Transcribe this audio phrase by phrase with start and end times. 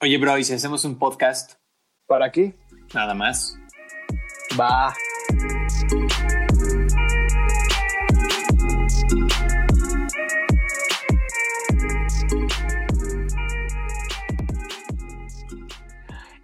[0.00, 1.54] Oye, bro, ¿y si hacemos un podcast?
[2.06, 2.54] ¿Para qué?
[2.94, 3.58] Nada más.
[4.58, 4.94] Va.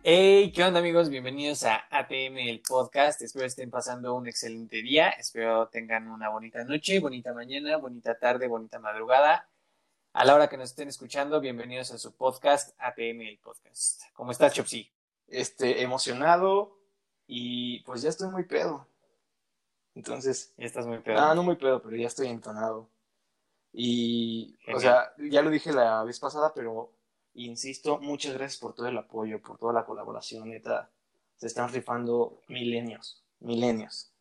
[0.03, 1.09] Hey, ¿qué onda amigos?
[1.09, 3.23] Bienvenidos a ATM, el podcast.
[3.23, 5.11] Espero estén pasando un excelente día.
[5.11, 9.49] Espero tengan una bonita noche, bonita mañana, bonita tarde, bonita madrugada.
[10.15, 14.03] A la hora que nos estén escuchando, bienvenidos a su podcast, ATM, el podcast.
[14.13, 14.89] ¿Cómo estás, Chopsy?
[15.27, 16.79] Este, emocionado
[17.27, 18.87] y pues ya estoy muy pedo.
[19.97, 21.19] Entonces, Ya estás muy pedo.
[21.19, 22.89] ah, no muy pedo, pero ya estoy entonado.
[23.73, 26.93] Y, o sea, ya lo dije la vez pasada, pero
[27.35, 30.91] insisto, muchas gracias por todo el apoyo, por toda la colaboración, neta.
[31.35, 34.13] Se están rifando milenios, milenios.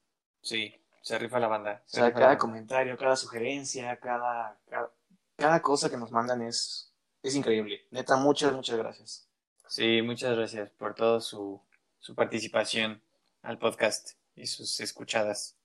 [0.42, 0.74] Sí,
[1.04, 1.84] se rifa la banda.
[1.86, 2.40] O se sea, cada banda.
[2.40, 4.92] comentario, cada sugerencia, cada, cada,
[5.36, 7.86] cada cosa que nos mandan es, es increíble.
[7.92, 9.28] Neta, muchas, muchas gracias.
[9.68, 11.62] Sí, muchas gracias por toda su,
[12.00, 13.02] su participación
[13.42, 15.58] al podcast y sus escuchadas.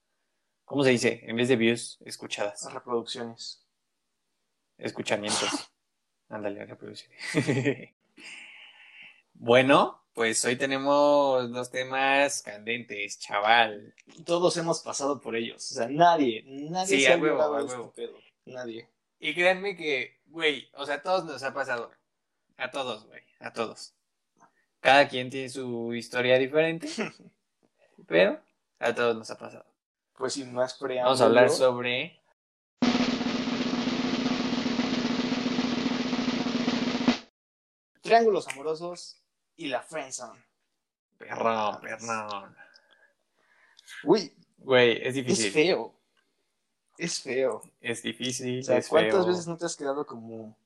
[0.65, 1.20] ¿Cómo se dice?
[1.25, 2.62] En vez de views, escuchadas.
[2.65, 3.65] Las reproducciones.
[4.77, 5.51] Escuchamientos.
[6.29, 7.11] Ándale, reproducir.
[9.35, 13.95] bueno, pues hoy tenemos dos temas candentes, chaval.
[14.27, 15.70] Todos hemos pasado por ellos.
[15.70, 18.19] O sea, nadie, nadie Sí, se ha huevo, a este pedo.
[18.45, 18.89] Nadie.
[19.20, 21.91] Y créanme que, güey, o sea, a todos nos ha pasado.
[22.56, 23.94] A todos, güey, a todos.
[24.80, 26.88] Cada quien tiene su historia diferente,
[28.06, 28.41] pero
[28.78, 29.66] a todos nos ha pasado.
[30.14, 31.05] Pues sin más preámbulo.
[31.05, 32.20] Vamos a hablar sobre
[38.02, 39.22] Triángulos amorosos
[39.56, 40.42] y la friendzone.
[41.19, 42.56] perrón, perrón.
[44.05, 45.52] Uy, Güey, es es difícil.
[45.52, 45.98] feo.
[46.99, 47.63] Es feo.
[47.81, 49.27] Es difícil, O sea, es ¿cuántas feo.
[49.27, 50.57] veces no te has quedado como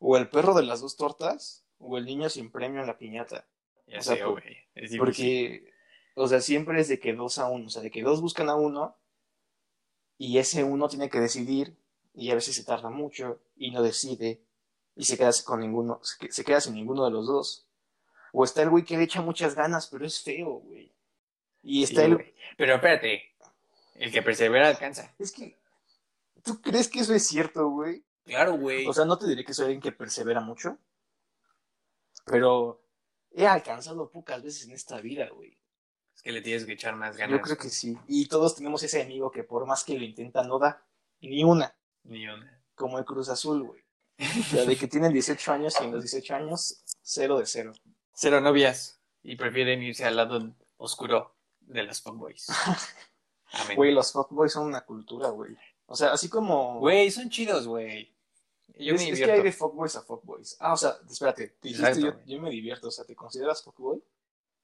[0.00, 3.46] o el perro de las dos tortas o el niño sin premio en la piñata?
[3.86, 4.56] Ya o sea, sé, por- güey.
[4.74, 4.98] Es difícil.
[4.98, 5.72] Porque,
[6.14, 8.48] o sea, siempre es de que dos a uno, o sea, de que dos buscan
[8.48, 8.96] a uno
[10.16, 11.76] y ese uno tiene que decidir
[12.14, 14.40] y a veces se tarda mucho y no decide
[14.96, 17.66] y se queda con ninguno, se que- se queda sin ninguno de los dos.
[18.32, 20.92] O está el güey que le echa muchas ganas, pero es feo, güey.
[21.62, 22.32] Y Sí, está el...
[22.56, 23.22] Pero espérate,
[23.94, 25.14] el que persevera alcanza.
[25.18, 25.56] Es que,
[26.42, 28.04] ¿tú crees que eso es cierto, güey?
[28.24, 28.86] Claro, güey.
[28.86, 30.78] O sea, no te diré que soy alguien que persevera mucho,
[32.26, 32.84] pero
[33.30, 35.58] he alcanzado pocas veces en esta vida, güey.
[36.14, 37.38] es que le tienes que echar más ganas.
[37.38, 37.96] Yo creo que sí.
[38.06, 40.84] Y todos tenemos ese amigo que por más que lo intenta no da
[41.20, 42.62] ni una, Ni una.
[42.74, 43.82] como el Cruz Azul, güey.
[44.40, 47.72] O sea, de que tienen 18 años y en los 18 años, cero de cero.
[48.12, 49.00] Cero novias.
[49.22, 52.46] Y prefieren irse al lado oscuro de los fuckboys.
[53.76, 55.56] Güey, los fuckboys son una cultura, güey.
[55.90, 56.78] O sea, así como...
[56.80, 58.14] Güey, son chidos, güey.
[58.78, 59.32] Yo es, me es que divierto.
[59.32, 60.56] hay de fuckboys a fuckboys.
[60.60, 64.00] Ah, o sea, espérate, te dijiste yo, yo me divierto, o sea, ¿te consideras fuckboy?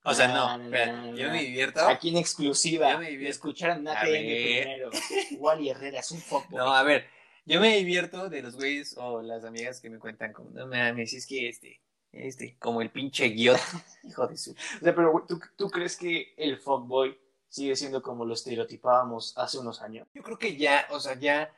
[0.05, 1.81] O sea, No, no, no, espérate, no, no, yo me divierto.
[1.81, 2.93] Aquí en exclusiva.
[2.93, 3.31] Yo me divierto.
[3.33, 4.91] Escucharon A primero.
[5.39, 6.59] Wally Herrera es un fuckboy.
[6.59, 7.07] No, a ver,
[7.47, 11.15] yo me divierto de los güeyes o las amigas que me cuentan como, no mames,
[11.15, 11.81] es que este,
[12.13, 13.59] este, como el pinche guiot,
[14.05, 14.53] hijo de su...
[14.53, 17.19] O sea, pero ¿tú, ¿tú crees que el fuckboy
[17.55, 20.09] sigue siendo como lo estereotipábamos hace unos años?
[20.13, 21.55] Yo creo que ya, o sea, ya,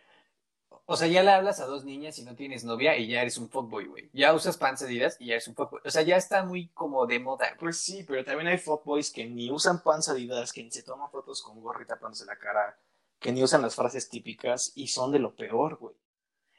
[0.85, 3.39] o sea, ya le hablas a dos niñas y no tienes novia y ya eres
[3.39, 4.11] un fuckboy, güey.
[4.13, 5.81] Ya usas panzadidas y ya eres un fuckboy.
[5.85, 7.47] O sea, ya está muy como de moda.
[7.59, 11.41] Pues sí, pero también hay fuckboys que ni usan panzadidas, que ni se toman fotos
[11.43, 12.79] con gorra y tapándose la cara,
[13.19, 15.97] que ni usan las frases típicas y son de lo peor, güey.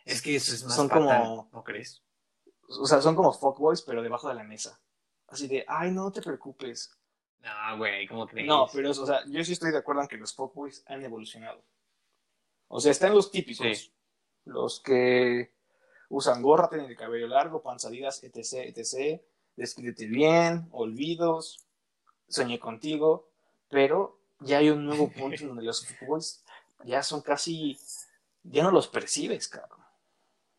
[0.04, 2.02] Es que eso es más Son fatal, como- ¿no crees?
[2.80, 4.80] O sea, son como fuckboys, pero debajo de la mesa.
[5.28, 6.97] Así de, ay, no te preocupes.
[7.42, 8.48] No, güey, ¿cómo crees?
[8.48, 11.64] No, pero, o sea, yo sí estoy de acuerdo en que los fuckboys han evolucionado.
[12.68, 13.78] O sea, están los típicos.
[13.78, 13.92] Sí.
[14.46, 15.54] Los que
[16.10, 19.22] usan gorra, tienen el cabello largo, panzadidas, etc, etc.
[19.56, 21.66] Despídete bien, olvidos,
[22.28, 23.30] soñé contigo.
[23.70, 26.44] Pero ya hay un nuevo punto en donde los fuckboys
[26.84, 27.78] ya son casi...
[28.44, 29.80] Ya no los percibes, cabrón.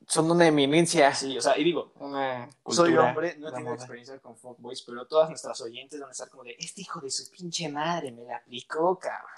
[0.08, 1.14] Son una eminencia.
[1.14, 3.74] Sí, o sea, y digo, Una soy hombre, no tenido moda.
[3.74, 7.10] experiencia con fuckboys, pero todas nuestras oyentes van a estar como de, este hijo de
[7.10, 9.28] su pinche madre me la aplicó, cabrón.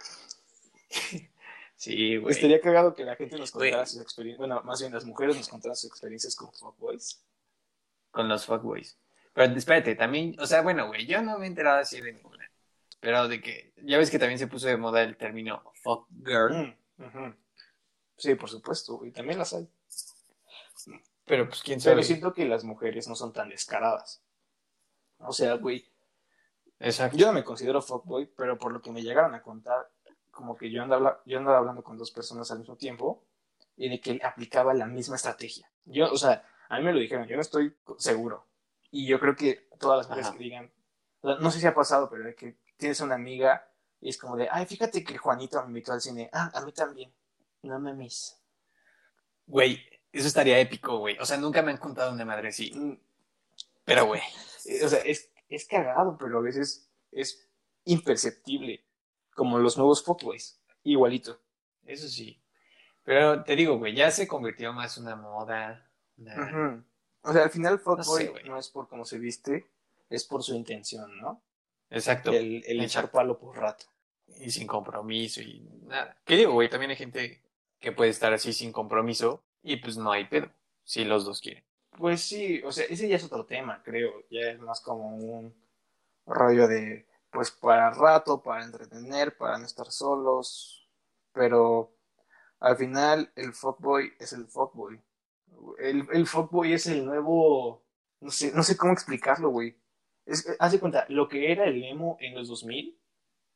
[1.74, 2.34] Sí, güey.
[2.34, 3.86] Estaría cagado que la gente nos contara Güey.
[3.86, 7.24] sus experiencias, bueno, más bien las mujeres nos contaran sus experiencias con fuckboys.
[8.10, 8.98] Con los fuckboys.
[9.32, 12.48] Pero espérate, también, o sea, bueno, güey, yo no me he enterado así de ninguna.
[13.00, 16.76] Pero de que, ya ves que también se puso de moda el término fuck girl.
[16.98, 17.34] Mm.
[18.18, 19.66] Sí, por supuesto, güey, también las hay.
[21.24, 21.96] Pero pues quién sabe.
[21.96, 24.22] Pero siento que las mujeres no son tan descaradas.
[25.18, 25.90] O sea, güey,
[26.78, 27.16] Exacto.
[27.16, 29.90] yo no me considero fuckboy, pero por lo que me llegaron a contar,
[30.30, 33.24] como que yo andaba, yo andaba hablando con dos personas al mismo tiempo
[33.76, 35.70] y de que él aplicaba la misma estrategia.
[35.84, 38.46] Yo, o sea, a mí me lo dijeron, yo no estoy seguro,
[38.90, 40.38] Y yo creo que todas las mujeres Ajá.
[40.38, 40.72] que digan,
[41.22, 44.48] no sé si ha pasado, pero de que tienes una amiga y es como de,
[44.50, 46.30] ay, fíjate que Juanito me invitó al cine.
[46.32, 47.12] Ah, a mí también.
[47.62, 48.40] No mames.
[49.46, 49.78] Güey,
[50.12, 51.16] eso estaría épico, güey.
[51.18, 52.72] O sea, nunca me han contado una madre así.
[52.74, 52.98] Mm,
[53.84, 54.20] Pero, güey.
[54.66, 57.48] eh, O sea, es, es cagado, pero a veces es
[57.84, 58.84] imperceptible.
[59.34, 60.60] Como los nuevos fuckboys.
[60.82, 61.40] Igualito.
[61.86, 62.40] Eso sí.
[63.04, 65.88] Pero te digo, güey, ya se convirtió más una moda.
[66.16, 66.84] una-.
[67.22, 69.70] O sea, al final fuckboy sé, no, es por cómo se viste,
[70.08, 71.42] es por su intención, ¿no?
[71.90, 72.30] Exacto.
[72.32, 73.12] El, el echar Exacto.
[73.12, 73.86] palo por rato.
[74.38, 76.16] Y sin compromiso y nada.
[76.24, 76.68] ¿Qué digo, güey?
[76.68, 77.42] También hay gente
[77.78, 80.50] que puede estar así sin compromiso y pues no hay pedo.
[80.84, 81.64] Si los dos quieren.
[81.96, 84.24] Pues sí, o sea, ese ya es otro tema, creo.
[84.30, 85.54] Ya es más como un
[86.26, 90.88] rollo de, pues para rato, para entretener, para no estar solos.
[91.32, 91.94] Pero
[92.60, 95.00] al final el fuckboy es el fuckboy.
[95.78, 97.84] El, el fuckboy es el nuevo,
[98.20, 99.76] no sé, no sé cómo explicarlo, güey.
[100.26, 102.98] Es, haz de cuenta, lo que era el emo en los 2000,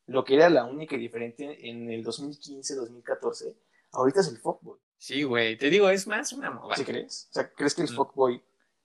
[0.07, 3.57] lo que era la única y diferente en el 2015, 2014,
[3.93, 4.79] ahorita es el fuckboy.
[5.05, 5.59] Sí, güey.
[5.59, 6.77] Te digo, es más una moda.
[6.77, 7.27] ¿Sí crees?
[7.29, 7.95] O sea, ¿crees que el Mm.
[7.95, 8.43] fuckboy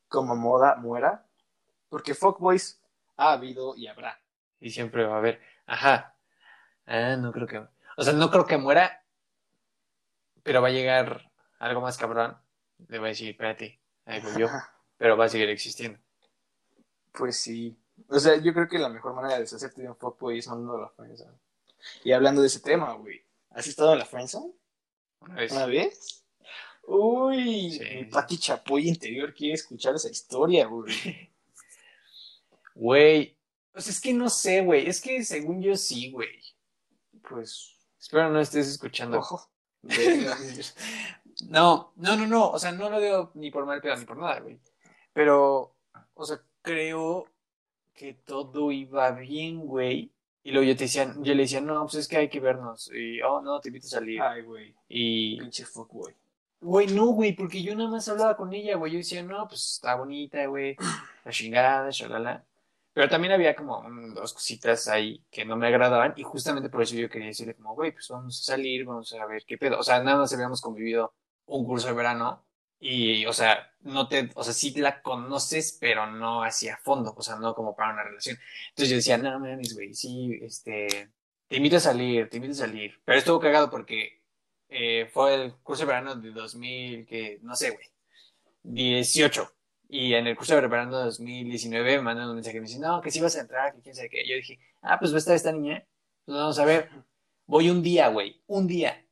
[0.09, 1.25] como moda muera?
[1.87, 2.81] Porque fuckboys
[3.15, 4.19] ha habido y habrá.
[4.59, 5.39] Y siempre va a haber.
[5.65, 6.13] Ajá.
[6.85, 7.65] Ah, no creo que.
[7.95, 9.01] O sea, no creo que muera.
[10.43, 12.37] Pero va a llegar algo más cabrón.
[12.89, 14.49] Le va a decir, espérate, ahí voy yo.
[14.97, 15.99] Pero va a seguir existiendo.
[17.13, 17.79] Pues sí.
[18.09, 20.75] O sea, yo creo que la mejor manera de deshacerte de un fuckboy es mandando
[20.75, 21.39] a la friendzone.
[22.03, 23.23] Y hablando de ese tema, güey.
[23.51, 24.53] ¿Has estado en la friendzone?
[25.21, 25.51] Una vez.
[25.51, 26.23] ¿Una vez?
[26.83, 28.05] Uy, Sí.
[28.11, 30.93] Pati Chapoy interior quiere escuchar esa historia, güey.
[32.75, 33.37] Güey.
[33.73, 34.87] Pues es que no sé, güey.
[34.87, 36.39] Es que según yo sí, güey.
[37.27, 39.19] Pues, Espero no estés escuchando.
[39.19, 39.49] ojo.
[41.47, 42.49] No, no, no, no.
[42.51, 44.59] O sea, no lo digo ni por mal pedo ni por nada, güey.
[45.13, 45.73] Pero,
[46.13, 47.27] o sea, creo
[47.93, 50.11] que todo iba bien, güey.
[50.43, 52.89] Y luego yo te decía, yo le decía, no, pues es que hay que vernos.
[52.93, 54.21] Y, oh, no, te invito a salir.
[54.21, 54.75] Ay, güey.
[54.87, 56.15] Y, Pinche fuckboy.
[56.61, 58.93] güey, no, güey, porque yo nada más hablaba con ella, güey.
[58.93, 60.75] Yo decía, no, pues está bonita, güey.
[61.25, 62.45] La chingada, shalala.
[62.93, 66.13] Pero también había como mm, dos cositas ahí que no me agradaban.
[66.17, 69.25] Y justamente por eso yo quería decirle, como, güey, pues vamos a salir, vamos a
[69.25, 69.79] ver qué pedo.
[69.79, 71.13] O sea, nada más habíamos convivido
[71.45, 72.43] un curso de verano.
[72.79, 77.21] Y, o sea, no te, o sea, sí la conoces, pero no hacia fondo, o
[77.21, 78.37] sea, no como para una relación.
[78.69, 81.09] Entonces yo decía, no mames, güey, sí, este,
[81.47, 83.01] te invito a salir, te invito a salir.
[83.05, 84.21] Pero estuvo cagado porque
[84.69, 87.87] eh, fue el curso de verano de 2000, que, no sé, güey,
[88.63, 89.51] 18.
[89.89, 92.81] Y en el curso de verano de 2019 me mandan un mensaje y me dicen,
[92.81, 94.27] no, que sí vas a entrar, que quién sabe qué.
[94.27, 95.85] Yo dije, ah, pues va a estar esta niña,
[96.25, 96.89] pues vamos a ver.
[97.47, 99.03] Voy un día, güey, un día.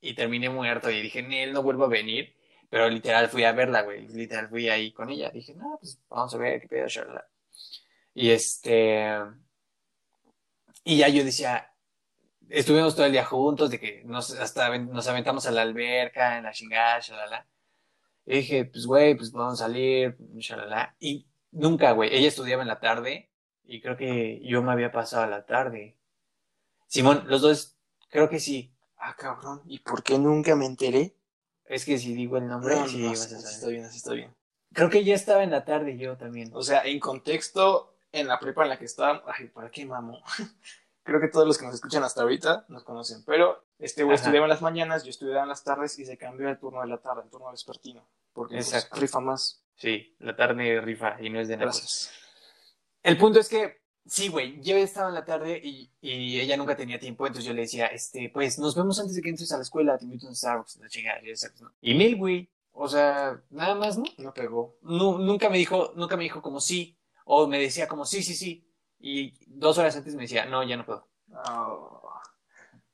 [0.00, 2.36] Y terminé muerto y dije, Nel, no vuelvo a venir.
[2.70, 4.06] Pero literal fui a verla, güey.
[4.08, 5.30] Literal fui ahí con ella.
[5.30, 7.28] Dije, no, pues vamos a ver qué pedo, charla.
[8.14, 9.16] Y este.
[10.84, 11.72] Y ya yo decía,
[12.48, 16.44] estuvimos todo el día juntos, de que nos, hasta nos aventamos a la alberca, en
[16.44, 17.46] la chingada, shalala.
[18.24, 20.94] Y dije, pues güey, pues a salir, shalala.
[21.00, 22.14] Y nunca, güey.
[22.14, 23.30] Ella estudiaba en la tarde
[23.64, 25.96] y creo que yo me había pasado a la tarde.
[26.86, 27.76] Simón, los dos,
[28.10, 28.72] creo que sí.
[28.96, 29.62] Ah, cabrón.
[29.66, 31.16] ¿Y por qué nunca me enteré?
[31.70, 34.12] Es que si digo el nombre, No, sí no, vas así a bien, así está
[34.12, 34.34] bien.
[34.72, 36.50] Creo que ya estaba en la tarde yo también.
[36.52, 40.20] O sea, en contexto, en la prepa en la que estábamos, ay, ¿para qué mamo?
[41.04, 44.46] Creo que todos los que nos escuchan hasta ahorita nos conocen, pero este güey estudiaba
[44.46, 46.98] en las mañanas, yo estudiaba en las tardes y se cambió al turno de la
[46.98, 49.64] tarde, al turno vespertino, porque pues, rifa más.
[49.76, 51.72] Sí, la tarde rifa y no es de nada.
[53.04, 53.79] El punto es que,
[54.10, 57.54] sí, güey, yo estaba en la tarde y, y ella nunca tenía tiempo, entonces yo
[57.54, 60.26] le decía, este, pues nos vemos antes de que entres a la escuela, te invito
[60.26, 61.72] a un Starbucks, la chingada, ya sabes, ¿no?
[61.80, 64.04] Y mil, güey, o sea, nada más, ¿no?
[64.18, 64.76] No pegó.
[64.82, 68.34] Nu- nunca me dijo, nunca me dijo como sí, o me decía como sí, sí,
[68.34, 68.66] sí,
[68.98, 72.10] y dos horas antes me decía, no, ya no puedo, Oh,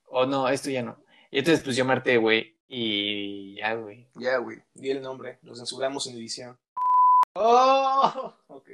[0.08, 0.98] o no, esto ya no.
[1.30, 4.08] Y entonces, pues yo me harté, güey, y ya, güey.
[4.14, 6.58] ya, güey, di el nombre, lo censuramos en edición.
[7.34, 8.68] Oh, ok.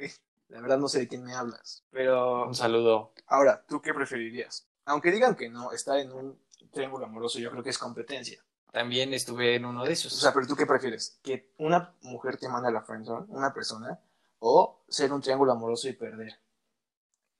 [0.52, 3.14] La verdad no sé de quién me hablas, pero Un saludo.
[3.26, 4.68] ahora, ¿tú qué preferirías?
[4.84, 6.38] Aunque digan que no, estar en un
[6.70, 8.44] triángulo amoroso yo creo que es competencia.
[8.70, 10.12] También estuve en uno de esos.
[10.12, 11.18] O sea, pero ¿tú qué prefieres?
[11.22, 13.98] ¿Que una mujer te mande a la friendzone, una persona,
[14.40, 16.38] o ser un triángulo amoroso y perder?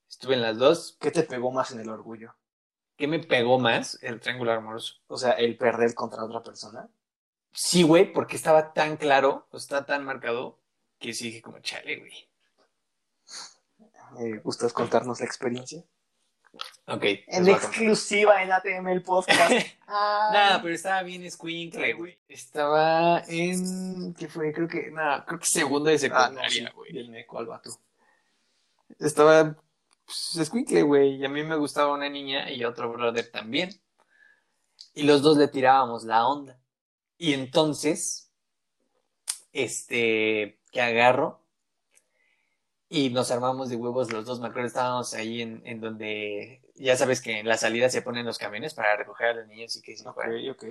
[0.09, 0.97] Estuve en las dos.
[0.99, 2.35] ¿Qué te pegó más en el orgullo?
[2.97, 3.99] ¿Qué me pegó más?
[4.03, 4.97] El triángulo amoroso.
[5.07, 6.89] O sea, el perder contra otra persona.
[7.53, 10.59] Sí, güey, porque estaba tan claro, o está tan marcado,
[10.99, 12.32] que sí dije como, chale, güey.
[14.19, 15.83] ¿Me gustas contarnos la experiencia?
[16.87, 17.05] Ok.
[17.29, 19.53] En exclusiva en ATM el podcast.
[19.89, 22.19] Nada, pero estaba bien escuincle, güey.
[22.29, 24.13] Estaba en.
[24.15, 24.53] ¿Qué fue?
[24.53, 24.91] Creo que.
[24.91, 26.75] Nada, creo que segundo de Ah, no, secundaria, sí.
[26.75, 26.93] güey.
[26.93, 27.71] Dime, ¿cuál vato?
[28.99, 29.57] Estaba.
[30.05, 31.17] Pues, escuincle, güey.
[31.17, 33.71] Y a mí me gustaba una niña y otro brother también.
[34.95, 36.59] Y los dos le tirábamos la onda.
[37.17, 38.31] Y entonces.
[39.53, 40.59] Este.
[40.71, 41.42] Que agarro.
[42.95, 44.39] Y nos armamos de huevos los dos.
[44.39, 46.61] Me acuerdo, estábamos ahí en, en donde.
[46.75, 49.75] Ya sabes que en la salida se ponen los camiones para recoger a los niños
[49.77, 50.65] y que se Ok, fueran ok.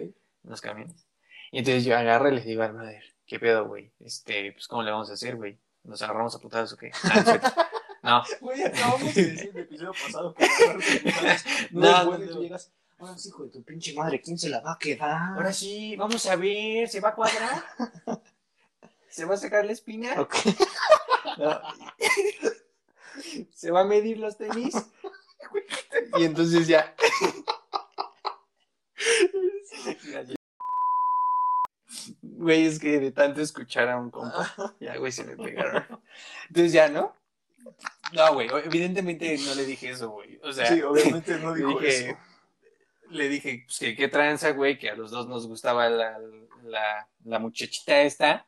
[0.44, 1.08] los camiones.
[1.52, 3.92] Y entonces yo agarro y les digo al brother, ¿qué pedo, güey?
[4.00, 5.58] Este, pues, ¿cómo le vamos a hacer, güey?
[5.84, 6.92] ¿Nos agarramos a putadas o qué?
[7.06, 7.42] Ah,
[8.04, 10.48] no, Güey, acabamos de decir en el episodio pasado que
[11.72, 12.72] no, No, llegas.
[13.00, 15.34] Ahora sí, hijo de tu pinche madre, ¿quién se la va a quedar?
[15.34, 17.64] ahora sí, vamos a ver, ¿se va a cuadrar?
[19.10, 20.22] ¿Se va a sacar la espina?
[20.22, 20.36] Ok.
[21.38, 21.62] No.
[23.54, 24.76] ¿Se va a medir los tenis?
[26.18, 26.96] Y entonces ya.
[32.22, 35.86] Güey, es que de tanto escuchar a un compa, ya, güey, se me pegaron.
[36.48, 37.16] Entonces ya, ¿no?
[38.14, 40.40] No, güey, evidentemente no le dije eso, güey.
[40.44, 42.18] O sea, sí, obviamente no le dijo dije, eso.
[43.10, 46.18] le dije pues, que qué tranza, güey, que a los dos nos gustaba la,
[46.64, 48.48] la, la muchachita esta.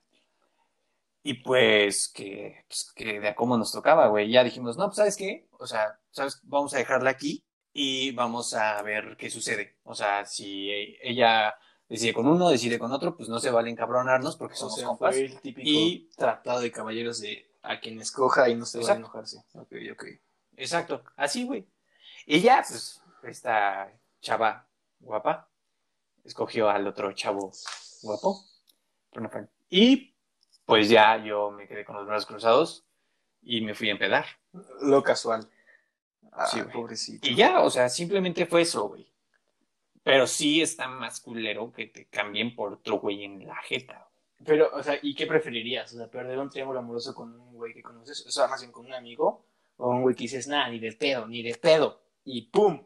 [1.25, 4.30] Y pues que, pues que de a cómo nos tocaba, güey.
[4.30, 5.48] Ya dijimos, no, pues ¿sabes qué?
[5.51, 6.39] O sea, ¿sabes?
[6.44, 9.77] Vamos a dejarla aquí y vamos a ver qué sucede.
[9.84, 10.70] O sea, si
[11.01, 11.56] ella
[11.88, 14.88] decide con uno, decide con otro, pues no se vale encabronarnos porque O somos sea,
[14.88, 15.15] compas.
[15.15, 18.92] fue el típico Y- tratado de caballeros de a quien escoja y no se va
[18.92, 19.38] a enojarse.
[19.53, 20.03] Ok, ok.
[20.58, 21.65] Exacto, así, güey.
[22.25, 24.68] Y ya, pues, esta chava
[25.00, 25.50] guapa
[26.25, 27.51] escogió al otro chavo
[28.01, 28.44] guapo.
[29.70, 30.12] Y
[30.65, 32.86] pues ya yo me quedé con los brazos cruzados
[33.41, 34.25] y me fui a empedar.
[34.82, 35.50] Lo casual.
[36.32, 36.74] Ah, Sí, güey.
[36.74, 37.27] pobrecito.
[37.27, 39.12] Y ya, o sea, simplemente fue eso, güey.
[40.03, 44.10] Pero sí está más culero que te cambien por otro güey en la jeta.
[44.43, 45.93] Pero, o sea, ¿y qué preferirías?
[45.93, 48.72] O sea, perder un triángulo amoroso con un güey que conoces, o sea, más bien
[48.74, 49.46] con un amigo,
[49.77, 52.84] o un güey que dices, nada, ni de pedo, ni de pedo, y ¡pum!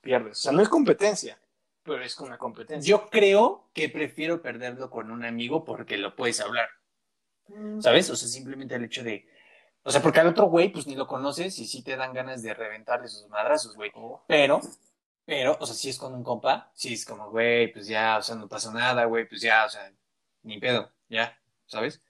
[0.00, 0.38] Pierdes.
[0.38, 1.40] O sea, no es competencia,
[1.84, 2.90] pero es con una competencia.
[2.90, 6.68] Yo creo que prefiero perderlo con un amigo porque lo puedes hablar.
[7.80, 8.10] ¿Sabes?
[8.10, 9.26] O sea, simplemente el hecho de.
[9.84, 12.42] O sea, porque al otro güey, pues ni lo conoces y sí te dan ganas
[12.42, 13.90] de reventarle sus madrazos, güey.
[13.94, 14.60] Oh, Pero,
[15.24, 18.22] pero, o sea, si es con un compa, sí es como, güey, pues ya, o
[18.22, 19.92] sea, no pasó nada, güey, pues ya, o sea,
[20.42, 22.00] ni pedo, ya, ¿sabes?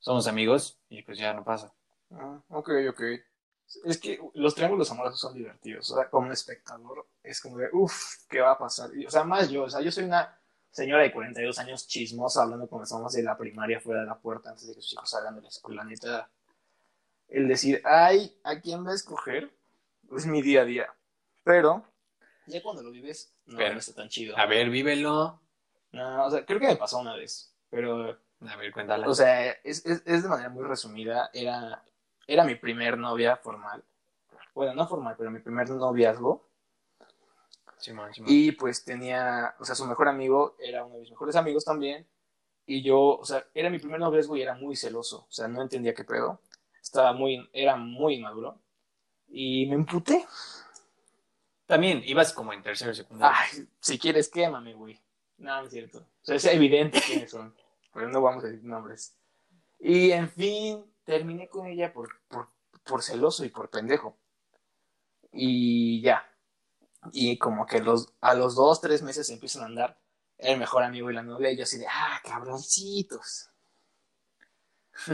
[0.00, 1.72] Somos amigos y pues ya no pasa.
[2.10, 3.02] ah, ok, ok.
[3.84, 5.90] Es que los triángulos amorosos son divertidos.
[5.90, 8.90] O sea, como un espectador, es como de, uff, ¿qué va a pasar?
[8.96, 10.38] Y, o sea, más yo, o sea, yo soy una
[10.72, 14.18] señora de 42 años chismosa hablando con las mamás de la primaria fuera de la
[14.18, 15.84] puerta antes de que sus hijos salgan de la escuela.
[15.84, 16.28] Neta,
[17.28, 19.50] el decir, ay, ¿a quién va a escoger?
[20.16, 20.92] Es mi día a día.
[21.44, 21.84] Pero,
[22.46, 24.36] ya cuando lo vives, no, Pero- no está tan chido.
[24.36, 25.40] A ver, vívelo.
[25.92, 27.54] No, o sea, creo que me pasó una vez.
[27.70, 29.08] Pero, A ver, cuéntala.
[29.08, 31.30] o sea, es, es, es de manera muy resumida.
[31.32, 31.82] Era,
[32.26, 33.84] era mi primer novia formal.
[34.54, 36.46] Bueno, no formal, pero mi primer noviazgo.
[38.26, 42.06] Y pues tenía, o sea, su mejor amigo era uno de mis mejores amigos también.
[42.66, 45.26] Y yo, o sea, era mi primer noviazgo y era muy celoso.
[45.28, 46.40] O sea, no entendía qué pedo.
[46.80, 48.58] Estaba muy, era muy inmaduro.
[49.28, 50.26] Y me emputé.
[51.66, 53.36] También ibas como en tercero secundario.
[53.38, 55.00] Ay, si quieres, quémame, güey.
[55.38, 55.98] No, no es cierto.
[55.98, 57.54] O sea, es evidente quiénes son.
[57.92, 59.16] Pero no vamos a decir nombres.
[59.78, 62.48] Y en fin, terminé con ella por, por,
[62.84, 64.16] por celoso y por pendejo.
[65.32, 66.24] Y ya.
[67.10, 69.98] Y como que los, a los dos, tres meses empiezan a andar
[70.38, 71.50] el mejor amigo y la novia.
[71.50, 73.50] Y yo así de, ah, cabroncitos.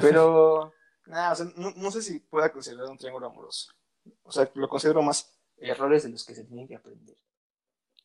[0.01, 0.73] Pero,
[1.07, 3.73] nada, o sea, no, no sé si pueda considerar un triángulo amoroso.
[4.23, 7.17] O sea, lo considero más errores de los que se tienen que aprender.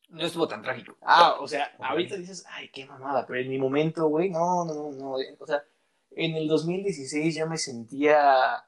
[0.10, 0.96] No estuvo tan trágico.
[1.02, 4.74] Ah, o sea, ahorita dices, ay, qué mamada, pero en mi momento, güey, no, no,
[4.74, 5.64] no, no, o sea,
[6.12, 8.64] en el 2016 yo me sentía,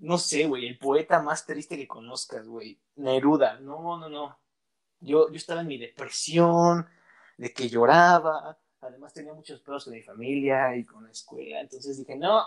[0.00, 4.38] no sé, güey, el poeta más triste que conozcas, güey, Neruda, no, no, no,
[5.00, 6.86] yo, yo estaba en mi depresión,
[7.36, 11.98] de que lloraba, además tenía muchos pedos con mi familia y con la escuela, entonces
[11.98, 12.46] dije, no,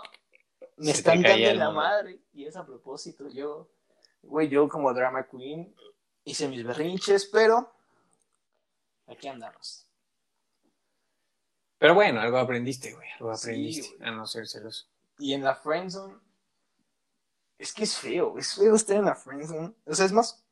[0.76, 1.72] me Se están dando la mundo.
[1.72, 3.68] madre, y es a propósito, yo,
[4.22, 5.74] güey, yo como drama queen
[6.24, 7.72] hice mis berrinches, pero
[9.06, 9.86] aquí andamos.
[11.78, 13.06] Pero bueno, algo aprendiste, güey.
[13.20, 14.86] Algo aprendiste a no ser celoso.
[15.18, 16.14] Y en la friendzone,
[17.58, 19.74] es que es feo, es feo estar en la friendzone.
[19.86, 20.44] O sea, es más,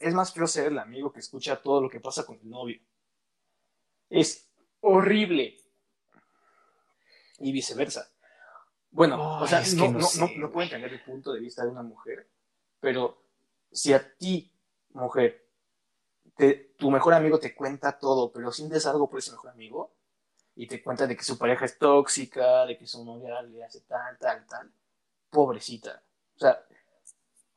[0.00, 2.80] es más feo ser el amigo que escucha todo lo que pasa con el novio.
[4.10, 4.48] Es
[4.80, 5.56] horrible.
[7.38, 8.08] Y viceversa.
[8.90, 11.64] Bueno, o sea, es que no, no no, sé, puedo entender el punto de vista
[11.64, 12.28] de una mujer,
[12.80, 13.22] pero
[13.70, 14.52] si a ti
[14.90, 15.48] mujer,
[16.36, 19.94] te- tu mejor amigo te cuenta todo, pero sientes algo por ese mejor amigo
[20.56, 23.80] y te cuenta de que su pareja es tóxica, de que su novia le hace
[23.82, 24.72] tal, tal, tal.
[25.32, 26.02] Pobrecita.
[26.36, 26.64] O sea,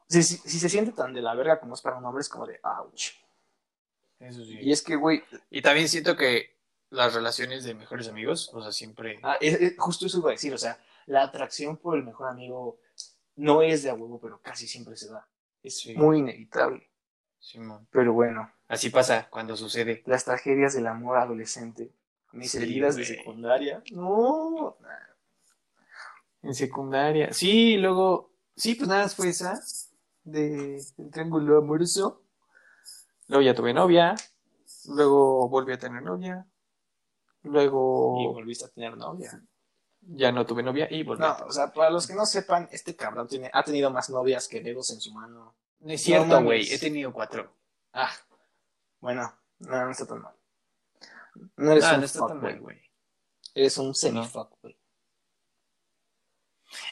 [0.07, 2.29] si, si- si se siente tan de la verga como es para un hombre, es
[2.29, 3.11] como de ouch.
[4.19, 4.57] Eso sí.
[4.61, 6.55] Y es que, güey, Y también siento que
[6.89, 9.19] las relaciones de mejores amigos, o sea, siempre.
[9.23, 12.29] ah, es- es- justo eso iba a decir, o sea, la atracción por el mejor
[12.29, 12.79] amigo
[13.35, 15.27] no es de a huevo, pero casi siempre se da.
[15.61, 15.93] Es Sí.
[15.95, 16.89] muy inevitable.
[17.39, 17.85] Simón.
[17.91, 20.01] Pero bueno, Así pasa cuando sucede.
[20.05, 21.91] las tragedias del amor adolescente,
[22.31, 23.83] mis Sí, heridas de secundaria.
[23.91, 24.77] No,
[26.45, 27.33] En secundaria.
[27.33, 28.31] Sí, y luego.
[28.55, 29.59] Sí, pues nada, fue esa.
[30.23, 32.21] De el triángulo amoroso.
[33.27, 34.15] Luego ya tuve novia.
[34.87, 36.45] Luego volví a tener novia.
[37.43, 39.41] y Luego volviste a tener novia.
[40.01, 41.49] ya no tuve novia y volví a No, tener.
[41.49, 44.61] o sea, para los que no sepan, este cabrón tiene, ha tenido más novias que
[44.61, 45.55] dedos en su mano.
[45.79, 46.71] No es cierto, güey.
[46.71, 47.51] He tenido cuatro.
[47.93, 48.11] Ah,
[48.99, 50.33] bueno, no, no está tan mal.
[51.57, 52.81] No eres Ah, un no está tan fuckboy, mal, güey.
[53.55, 54.75] Eres un semi-fuckboy.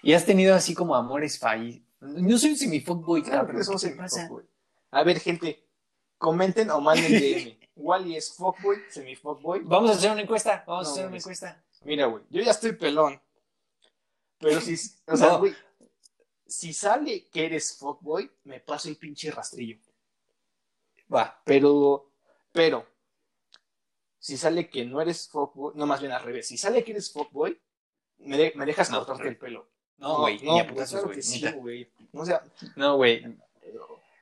[0.01, 1.81] Y has tenido así como amores fallidos.
[1.99, 4.29] No soy un semifuckboy, Claro un ¿Qué te pasa?
[4.91, 5.65] A ver, gente,
[6.17, 7.57] comenten o manden DM.
[7.75, 9.61] Wally es fuckboy, semi-fuckboy.
[9.63, 10.63] Vamos a hacer una encuesta.
[10.67, 11.63] Vamos No, a hacer una encuesta.
[11.83, 13.19] Mira, güey, yo ya estoy pelón.
[14.37, 14.75] Pero si,
[15.07, 15.39] o sea, No.
[15.39, 15.55] güey,
[16.45, 19.79] si sale que eres fuckboy, me paso el pinche rastrillo.
[21.13, 21.41] Va.
[21.45, 22.11] Pero,
[22.51, 22.85] pero,
[24.19, 27.11] si sale que no eres fuckboy, no, más bien al revés, si sale que eres
[27.11, 27.59] fuckboy,
[28.19, 29.67] me, de- me dejas No, cortarte el pelo.
[29.97, 30.41] No, güey.
[30.43, 31.89] no, ni a pues claro que sí, güey.
[32.13, 32.43] O sea,
[32.75, 33.37] No, güey.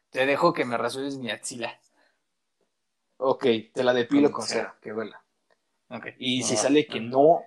[0.10, 1.80] Te dejo que me rasures mi axila.
[3.18, 4.78] ok, te la depilo Con cera.
[4.82, 5.24] que duela.
[5.90, 6.08] Ok.
[6.18, 7.44] Y No, si sale que no,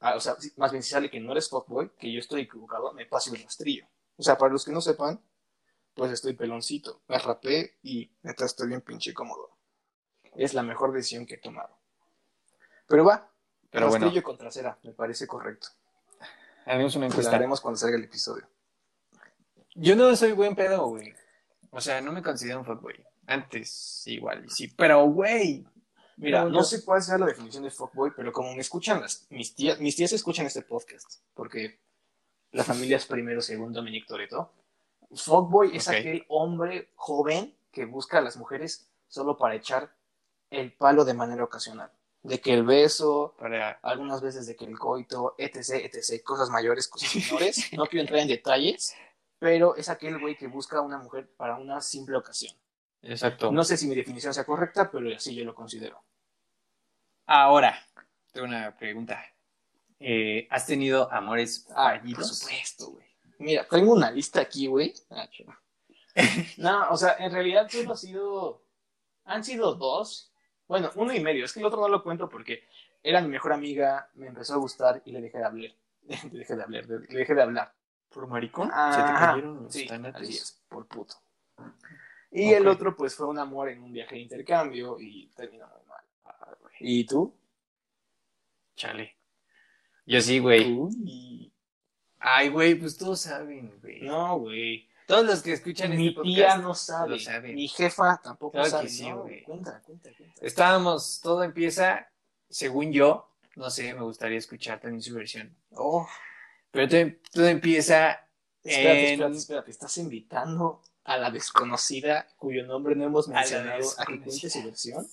[0.00, 2.92] ah, o sea, más bien si sale que no eres fuckboy, que yo estoy equivocado,
[2.92, 3.86] me paso el rastrillo.
[4.16, 5.20] O sea, para los que no sepan,
[5.94, 7.02] pues estoy peloncito.
[7.08, 9.50] Me rapé y neta estoy bien pinche cómodo.
[10.36, 11.76] Es la mejor decisión que he tomado.
[12.86, 13.28] Pero va,
[13.70, 15.68] Pero bueno, rastrillo con trasera, me parece correcto.
[16.68, 17.30] Haremos una Pues encuesta.
[17.32, 18.48] la haremos cuando salga el episodio.
[19.74, 21.14] Yo no soy buen pedo, güey.
[21.70, 23.04] O sea, no me considero un fuckboy.
[23.26, 24.68] Antes igual, sí.
[24.76, 25.66] Pero, güey.
[26.16, 29.54] Mira, no sé cuál sea la definición de fuckboy, pero como me escuchan las, mis
[29.54, 31.78] tías, mis tías escuchan este podcast, porque
[32.50, 34.52] la familia es primero, según Dominic Toretto.
[35.14, 35.94] Fuckboy es Ok.
[35.94, 39.94] aquel hombre joven que busca a las mujeres solo para echar
[40.50, 41.92] el palo de manera ocasional.
[42.28, 43.72] De que el beso, Para...
[43.82, 47.72] algunas veces de que el coito, etc, etc, cosas mayores, cosas menores.
[47.72, 48.94] No quiero entrar en detalles,
[49.38, 52.54] pero es aquel güey que busca a una mujer para una simple ocasión.
[53.02, 53.52] Exacto.
[53.52, 56.02] No sé si mi definición sea correcta, pero así yo lo considero.
[57.26, 57.78] Ahora,
[58.32, 59.22] tengo una pregunta.
[60.00, 63.06] Eh, ¿Has tenido amores Ay, por supuesto, güey.
[63.38, 64.94] Mira, tengo una lista aquí, güey.
[65.10, 65.28] Ah,
[66.56, 68.64] no, o sea, en realidad solo ha sido.
[69.24, 70.27] Han sido dos.
[70.68, 71.44] Bueno, uno y medio.
[71.44, 72.64] Es que el otro no lo cuento porque
[73.02, 75.70] era mi mejor amiga, me empezó a gustar y le dejé de hablar.
[76.32, 77.74] Le dejé de hablar, le dejé de hablar.
[78.08, 78.70] ¿Por maricón?
[78.72, 78.92] Ajá.
[78.92, 80.22] ¿Se te cayeron los Sí, tanates?
[80.22, 81.14] así es, por puto.
[82.30, 85.84] Y el otro, pues, fue un amor en un viaje de intercambio y terminó muy
[85.86, 86.04] mal.
[86.24, 87.34] Ah, ¿Y tú?
[88.76, 89.16] Chale.
[90.06, 90.72] Yo sí, güey.
[90.72, 91.52] Uy.
[92.20, 94.02] Ay, güey, pues todos saben, güey.
[94.02, 94.88] No, güey.
[95.08, 97.08] Todos los que escuchan Mi este tía podcast no sabe.
[97.10, 97.52] lo sabe.
[97.54, 98.88] Mi jefa tampoco Claro que sabe.
[98.90, 99.42] sí, no, güey.
[99.42, 100.46] Cuenta, cuenta, cuenta.
[100.46, 102.10] Estábamos, todo empieza,
[102.50, 105.56] según yo, no sé, me gustaría escuchar también su versión.
[105.72, 106.06] Oh,
[106.70, 107.00] Pero todo,
[107.32, 108.20] todo empieza
[108.62, 109.70] espérate, en- espérate, espérate.
[109.70, 114.24] Estás invitando a la desconocida cuyo nombre no hemos A mencionado a, que desconocida.
[114.26, 115.06] cuente su versión.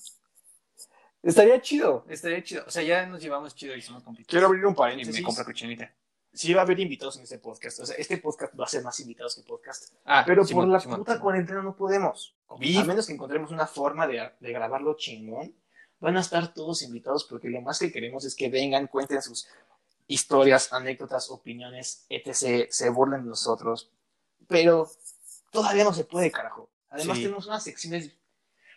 [1.24, 2.66] Estaría chido, estaría chido.
[2.68, 4.30] O sea, ya nos llevamos chido y somos compitos.
[4.30, 5.16] Quiero abrir un Y paréntesis.
[5.16, 5.92] me compra cochinita.
[6.36, 7.80] Sí va a haber invitados en este podcast.
[7.80, 9.94] O sea, este podcast va a ser más invitados que podcast.
[10.04, 12.36] Ah, Pero por Simón, la Simón, puta cuarentena no podemos.
[12.48, 12.78] COVID.
[12.78, 15.56] A menos que encontremos una forma de, de grabarlo chingón.
[16.02, 19.48] Van a estar todos invitados porque lo más que queremos es que vengan, cuenten sus
[20.08, 22.68] historias, anécdotas, opiniones, etc.
[22.70, 23.90] Se burlen de nosotros.
[24.48, 24.90] Pero
[25.52, 26.70] todavía no se puede, carajo.
[26.90, 27.24] Además Sí.
[27.24, 28.08] tenemos unas secciones...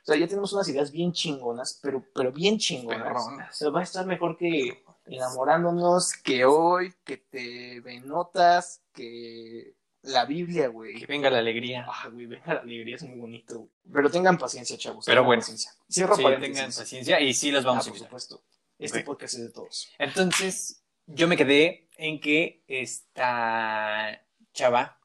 [0.02, 3.02] O sea, ya tenemos unas ideas bien chingonas, pero, pero bien chingonas.
[3.02, 3.50] Perronas.
[3.50, 9.74] O sea, va a estar mejor que enamorándonos, que hoy, que te ven notas, que
[10.02, 11.00] la Biblia, güey.
[11.00, 11.86] Que venga la alegría.
[11.88, 13.58] Ah, güey, venga, la alegría es muy bonito.
[13.58, 13.70] güey.
[13.92, 15.04] Pero tengan paciencia, chavos.
[15.06, 15.40] Pero bueno.
[15.40, 15.72] paciencia.
[15.90, 18.42] Cierro Sí, tengan paciencia y sí Ah, vamos a por supuesto.
[18.78, 19.88] Este podcast es de todos.
[19.98, 25.00] Entonces, yo me quedé en que esta chava,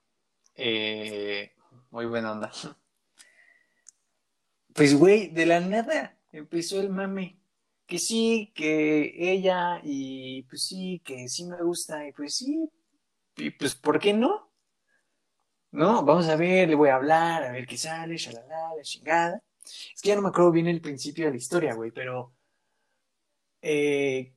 [0.56, 1.54] eh,
[1.90, 2.52] muy buena onda.
[4.74, 7.40] Pues, güey, de la nada empezó el mame.
[7.88, 12.70] Que sí, que ella, y pues sí, que sí me gusta, y pues sí,
[13.38, 14.52] y pues, ¿por qué no?
[15.72, 19.42] No, vamos a ver, le voy a hablar, a ver qué sale, shalala, la chingada.
[19.66, 22.34] Es que ya no me acuerdo bien el principio de la historia, güey, pero
[23.62, 24.36] eh,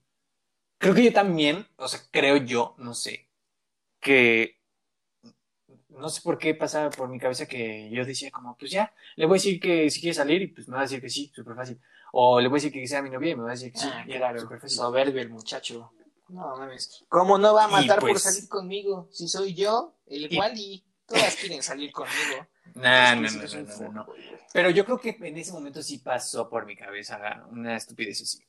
[0.79, 3.31] creo que yo también, o sea, creo yo, no sé,
[4.01, 4.56] que
[5.99, 9.27] no sé por qué pasaba por mi cabeza que yo decía como, pues ya, le
[9.27, 11.33] voy a decir que si quiere salir y pues me va a decir que sí,
[11.35, 11.81] súper fácil.
[12.13, 13.79] O le voy a decir que sea mi novia y me va a decir que
[13.79, 14.77] sí, Ah, y era claro, súper fácil.
[14.79, 15.93] soberbio el muchacho.
[16.29, 17.05] No mames.
[17.09, 19.09] ¿Cómo no va a matar por pues- salir conmigo?
[19.13, 20.83] Si soy yo, el Y- Wally.
[21.07, 22.47] Todas quieren salir conmigo.
[22.75, 24.07] Nah, no, no, no, no.
[24.53, 28.43] Pero yo creo que en ese momento sí pasó por mi cabeza una estupidez así.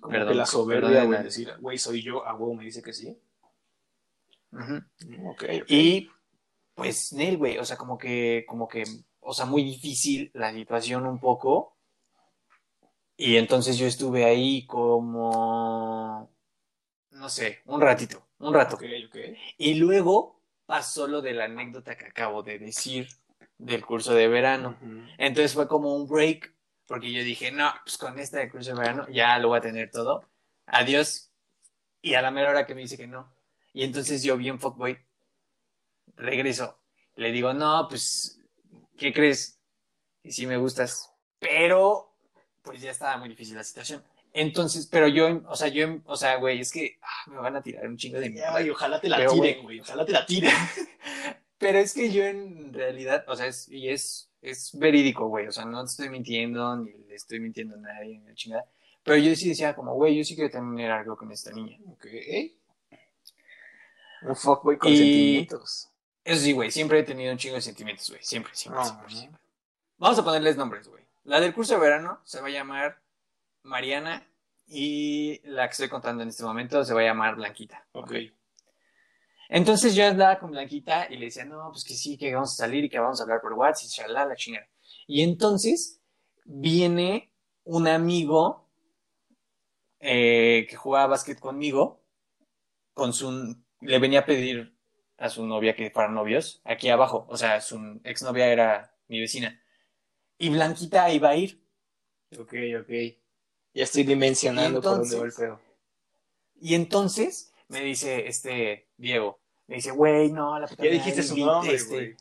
[0.00, 2.92] Como Perdón, que la soberbia, güey, decir, güey, soy yo, a huevo me dice que
[2.92, 3.16] sí.
[4.52, 4.74] Ujú.
[5.06, 5.64] Mm, Ok, ok.
[5.68, 6.10] Y
[6.80, 8.84] pues, Nel, güey, o sea, como que, como que,
[9.20, 11.76] o sea, muy difícil la situación un poco.
[13.18, 16.30] Y entonces yo estuve ahí como,
[17.10, 18.76] no sé, un ratito, un rato.
[18.76, 19.16] Ok, ok.
[19.58, 23.08] Y luego pasó lo de la anécdota que acabo de decir
[23.58, 24.78] del curso de verano.
[25.18, 26.54] Entonces fue como un break,
[26.86, 29.60] porque yo dije, no, pues con esta de curso de verano ya lo voy a
[29.60, 30.30] tener todo.
[30.64, 31.30] Adiós.
[32.00, 33.30] Y a la mera hora que me dice que no.
[33.74, 34.98] Y entonces yo, bien fuckboy,
[36.20, 36.78] regreso.
[37.16, 38.40] Le digo, no, pues,
[38.96, 39.58] ¿qué crees?
[40.22, 41.12] Y sí me gustas.
[41.38, 42.14] Pero,
[42.62, 44.02] pues ya estaba muy difícil la situación.
[44.32, 47.62] Entonces, pero yo, o sea, yo, o sea, güey, es que ah, me van a
[47.62, 48.54] tirar un chingo de mierda.
[48.54, 49.80] Ay, ojalá te la Pero, tiren, güey.
[49.80, 50.52] Ojalá te la tiren.
[51.58, 55.46] Pero es que yo en realidad, o sea, es, y es, es verídico, güey.
[55.48, 58.64] O sea, no te estoy mintiendo, ni le estoy mintiendo a nadie, ni la chingada.
[59.02, 61.78] Pero yo sí decía como, güey, yo sí quiero tener algo con esta niña.
[61.90, 62.06] ok.
[64.22, 65.88] Un fuckboy con Y- sentimientos.
[66.24, 68.22] Eso sí, güey, siempre he tenido un chingo de sentimientos, güey.
[68.22, 69.16] Siempre, siempre, No, siempre, no.
[69.20, 69.40] siempre.
[69.96, 71.04] Vamos a ponerles nombres, güey.
[71.24, 73.02] La del curso de verano se va a llamar
[73.62, 74.26] Mariana
[74.66, 77.86] y la que estoy contando en este momento se va a llamar Blanquita.
[77.92, 78.12] Ok.
[79.48, 82.56] Entonces yo andaba con Blanquita y le decía, no, pues que sí, que vamos a
[82.64, 84.68] salir y que vamos a hablar por WhatsApp y la chingada.
[85.06, 86.00] Y entonces
[86.44, 87.32] viene
[87.64, 88.70] un amigo
[89.98, 92.00] eh, que jugaba básquet conmigo,
[92.94, 94.76] con su, le venía a pedir
[95.20, 99.62] a su novia que fueran novios, aquí abajo, o sea, su exnovia era mi vecina.
[100.38, 101.62] Y Blanquita iba a ir.
[102.38, 102.88] Ok, ok.
[103.74, 105.60] Ya estoy dimensionando Y por dónde entonces- pedo.
[106.62, 111.36] Y entonces me dice este Diego, me dice, güey, no, la puta Ya dijiste su
[111.36, 112.16] nombre, este, güey.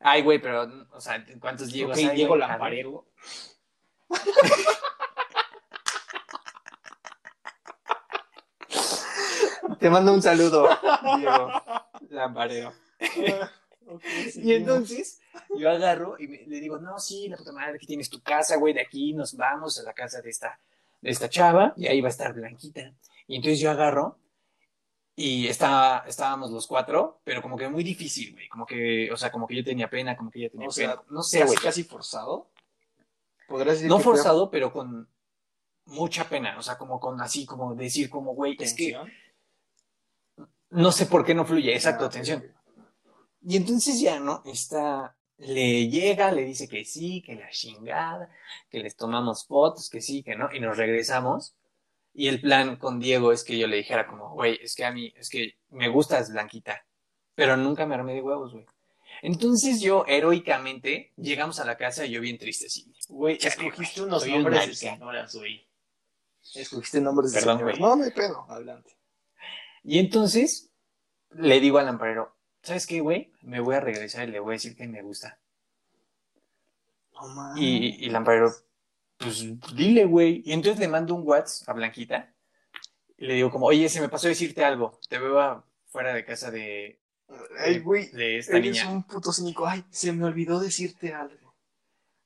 [0.00, 2.10] Ay, güey, pero, o sea, ¿cuántos Diegos hay?
[2.10, 2.40] Diego ver.
[2.40, 3.06] Lamparero.
[9.82, 10.68] Te mando un saludo,
[11.18, 11.48] Diego
[12.10, 12.72] Lamparero.
[13.86, 14.02] Ok,
[14.36, 15.20] Y entonces
[15.58, 18.56] yo agarro y me- le digo, no, sí, la puta madre, aquí tienes tu casa,
[18.56, 20.58] güey, de aquí nos vamos a la casa de esta,
[21.00, 22.94] de esta chava y ahí va a estar Blanquita.
[23.26, 24.18] Y entonces yo agarro
[25.16, 29.30] y estaba, estábamos los cuatro, pero como que muy difícil, güey, como que, o sea,
[29.32, 31.64] como que yo tenía pena, como que ella tenía O sea, no sé, casi, güey.
[31.64, 32.50] casi forzado.
[33.48, 35.08] ¿Podrás decir No fue forzado, pero con
[35.86, 38.96] mucha pena, o sea, como con así, como decir, como, güey, es que?
[40.72, 42.38] No sé por qué no fluye, exacto, Ah, atención.
[42.40, 43.16] ok.
[43.42, 44.42] Y entonces ya, ¿no?
[44.44, 48.28] Está, le llega, le dice que sí, que la chingada,
[48.70, 51.54] que les tomamos fotos, que sí, que no, y nos regresamos.
[52.14, 54.92] Y el plan con Diego es que yo le dijera como, güey, es que a
[54.92, 56.84] mí, es que me gustas Blanquita,
[57.34, 58.66] pero nunca me armé de huevos, güey.
[59.22, 62.92] Entonces yo, heroicamente, llegamos a la casa y yo bien triste, así.
[63.08, 65.66] Güey, escogiste unos nombres de señoras, güey.
[66.54, 67.78] Escogiste nombres de Perdón, señoras.
[67.78, 67.90] güey.
[67.90, 68.44] No, no hay pedo.
[68.48, 68.96] Adelante.
[69.84, 70.70] Y entonces
[71.30, 73.32] le digo al lamparero, ¿sabes qué, güey?
[73.42, 75.38] Me voy a regresar y le voy a decir que me gusta.
[77.56, 78.52] Y, y Lamparero,
[79.16, 79.44] pues
[79.76, 80.42] dile, güey.
[80.44, 82.34] Y entonces le mando un WhatsApp a Blanquita
[83.16, 84.98] y le digo como, oye, se me pasó decirte algo.
[85.08, 87.00] Te veo afuera de casa de,
[87.60, 88.08] Ay, güey.
[88.10, 88.90] de esta Eres niña.
[88.90, 89.66] un puto cínico.
[89.66, 91.54] Ay, se me olvidó decirte algo.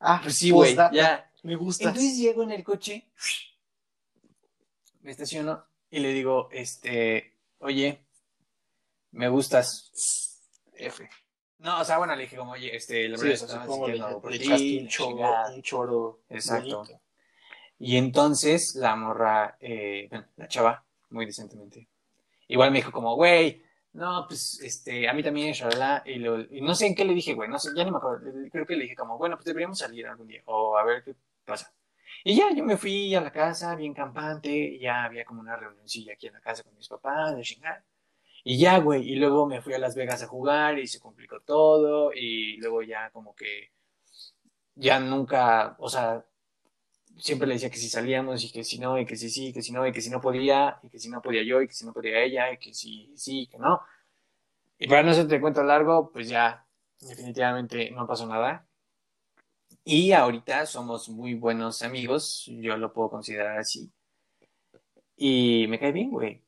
[0.00, 1.30] Ah, Pues sí, güey, ya.
[1.42, 1.88] Me gusta.
[1.88, 3.06] Entonces llego en el coche,
[5.02, 8.04] me estaciono y le digo, este, oye,
[9.12, 9.92] me gustas.
[10.74, 11.08] F.
[11.58, 14.30] No, o sea, bueno, le dije como, oye, este, la Sí, verdad supongo le, por
[14.30, 16.78] le ti, echaste un choro, un choro Exacto.
[16.78, 17.00] bonito.
[17.78, 21.88] Y entonces la morra, eh, bueno, la chava, muy decentemente,
[22.48, 23.62] igual me dijo como, güey,
[23.94, 27.14] no, pues, este, a mí también, shalala, y, lo- y no sé en qué le
[27.14, 29.46] dije, güey, no sé, ya ni me acuerdo, creo que le dije como, bueno, pues
[29.46, 31.14] deberíamos salir algún día, o a ver qué
[31.44, 31.72] pasa.
[32.28, 36.14] Y ya, yo me fui a la casa, bien campante, ya había como una reunioncilla
[36.14, 37.84] aquí en la casa con mis papás, de chingar.
[38.42, 41.38] Y ya, güey, y luego me fui a Las Vegas a jugar y se complicó
[41.42, 43.70] todo, y luego ya como que
[44.74, 46.26] ya nunca, o sea,
[47.16, 49.62] siempre le decía que si salíamos y que si no, y que si sí, que
[49.62, 51.74] si no, y que si no podía, y que si no podía yo, y que
[51.74, 53.82] si no podía ella, y que si sí, y que no.
[54.78, 56.66] Y para no hacerte cuento largo, pues ya
[57.00, 58.65] definitivamente no pasó nada.
[59.86, 63.90] Y ahorita somos muy buenos amigos, yo lo puedo considerar así.
[65.16, 66.42] Y me cae bien, güey.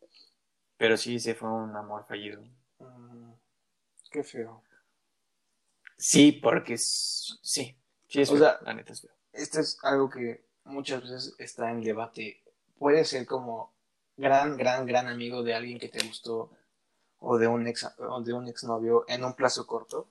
[0.79, 2.43] Pero sí, se fue un amor fallido.
[2.81, 3.33] Mm,
[4.11, 4.63] qué feo.
[5.97, 7.77] Sí, porque es- sí,
[8.09, 9.11] sí es O feo, sea, la neta es feo.
[9.33, 12.43] Esto es algo que muchas veces está en debate.
[12.79, 13.75] Puede ser como
[14.17, 16.51] gran, gran, gran amigo de alguien que te gustó
[17.21, 20.09] o de un ex o de un exnovio en un plazo corto.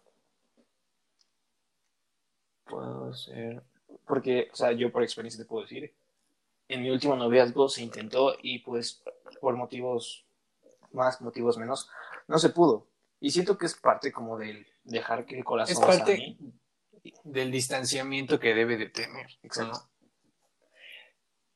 [2.69, 3.63] Puedo ser.
[4.06, 5.93] Porque, o sea, yo por experiencia te puedo decir,
[6.67, 9.01] en mi último noviazgo se intentó y pues
[9.39, 10.25] por motivos
[10.91, 11.89] más, motivos menos,
[12.27, 12.88] no se pudo.
[13.19, 16.38] Y siento que es parte como del dejar que el corazón Es parte sane.
[17.23, 19.27] del distanciamiento que debe de tener.
[19.43, 19.77] Exacto.
[19.77, 19.89] ¿no?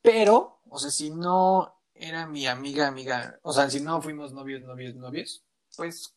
[0.02, 4.62] Pero, o sea, si no era mi amiga, amiga, o sea, si no fuimos novios,
[4.62, 5.44] novios, novios,
[5.76, 6.16] pues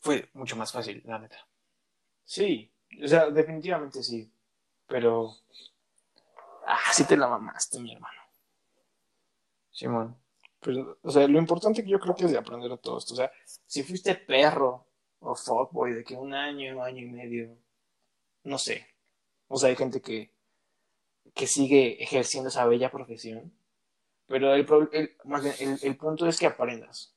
[0.00, 1.46] fue mucho más fácil, la neta.
[2.24, 2.70] Sí,
[3.02, 4.30] o sea, definitivamente sí.
[4.86, 5.34] Pero.
[6.66, 8.20] Ah, sí te la mamaste, mi hermano.
[9.70, 10.16] Simón.
[10.60, 13.14] Pero, o sea, lo importante que yo creo que es de aprender a todo esto.
[13.14, 13.30] O sea,
[13.66, 14.86] si fuiste perro
[15.20, 17.56] o fuckboy de que un año, año y medio,
[18.44, 18.86] no sé.
[19.48, 20.32] O sea, hay gente que,
[21.34, 23.52] que sigue ejerciendo esa bella profesión.
[24.26, 27.14] Pero el, el, el punto es que aprendas.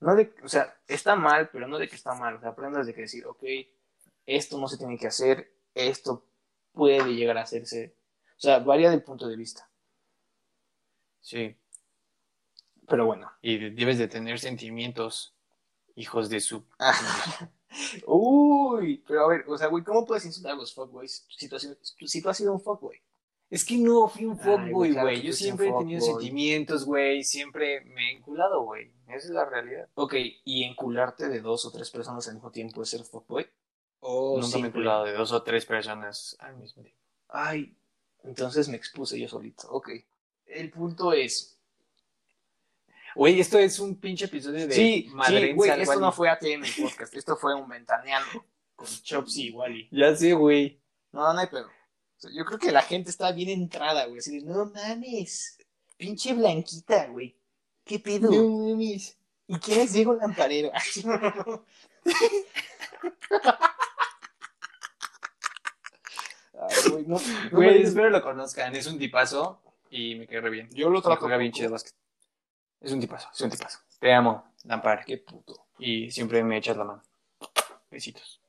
[0.00, 2.36] No de, o sea, está mal, pero no de que está mal.
[2.36, 3.44] O sea, aprendas de que decir, ok,
[4.26, 6.26] esto no se tiene que hacer, esto
[6.72, 7.96] puede llegar a hacerse.
[8.36, 9.68] O sea, varía del punto de vista.
[11.20, 11.56] Sí.
[12.88, 13.30] Pero bueno.
[13.42, 15.34] Y de- debes de tener sentimientos,
[15.94, 16.64] hijos de su...
[18.06, 21.56] Uy, pero a ver, o sea, güey, ¿cómo puedes insultar a los fuckboys si tú
[21.56, 23.00] has sido, si tú has sido un fuckboy?
[23.48, 27.24] Es que no fui un fuckboy, güey, claro Yo siempre he tenido sentimientos, güey.
[27.24, 28.92] Siempre me he enculado, güey.
[29.08, 29.88] Esa es la realidad.
[29.94, 33.46] Ok, ¿y encularte de dos o tres personas al mismo tiempo es ser fuckboy?
[34.00, 37.00] O Nunca me he enculado de dos o tres personas al mismo tiempo.
[37.28, 37.76] Ay,
[38.24, 39.68] entonces me expuse yo solito.
[39.70, 39.90] Ok.
[40.46, 41.58] El punto es.
[43.14, 46.64] Güey, esto es un pinche episodio de Sí, sí, Madrense güey, esto no fue ATM
[46.64, 48.44] el podcast, esto fue un ventaneando
[48.76, 49.88] con Chopsy y Wally.
[49.90, 50.80] Ya sé, güey.
[51.12, 51.68] No, no hay pedo.
[52.32, 54.18] Yo creo que la gente está bien entrada, güey.
[54.18, 55.58] Así de, no mames,
[55.96, 57.36] pinche blanquita, güey.
[57.84, 58.30] ¿Qué pedo?
[58.30, 59.18] mames.
[59.48, 60.70] ¿Y quién es Diego Lamparero?
[66.68, 68.74] Ay, güey, no, no Güey, espero lo conozcan.
[68.74, 70.68] Es un tipazo y me cae re bien.
[70.72, 71.94] Yo lo Me trato juega bien chido básquet.
[72.80, 73.78] Es un tipazo, es un tipazo.
[73.98, 75.04] Te amo, Lampar.
[75.04, 75.66] Qué puto.
[75.78, 77.02] Y siempre me echas la mano.
[77.90, 78.40] Besitos.